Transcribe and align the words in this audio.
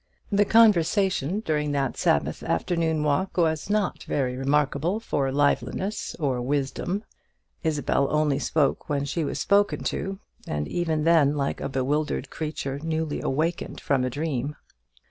The 0.31 0.45
conversation 0.45 1.41
during 1.41 1.73
that 1.73 1.95
Sabbath 1.95 2.41
afternoon 2.41 3.03
walk 3.03 3.37
was 3.37 3.69
not 3.69 4.01
very 4.05 4.35
remarkable 4.35 4.99
for 4.99 5.31
liveliness 5.31 6.15
or 6.17 6.41
wisdom. 6.41 7.03
Isabel 7.63 8.07
only 8.09 8.39
spoke 8.39 8.89
when 8.89 9.05
she 9.05 9.23
was 9.23 9.37
spoken 9.37 9.83
to, 9.93 10.17
and 10.47 10.67
even 10.67 11.03
then 11.03 11.35
like 11.37 11.61
a 11.61 11.69
bewildered 11.69 12.31
creature 12.31 12.79
newly 12.81 13.21
awakened 13.21 13.79
from 13.79 14.03
a 14.03 14.09
dream. 14.09 14.55